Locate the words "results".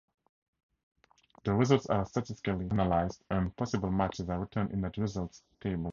1.53-1.85, 4.97-5.43